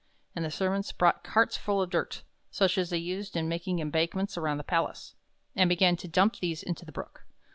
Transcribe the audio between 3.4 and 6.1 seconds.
making embankments around the palace, and began to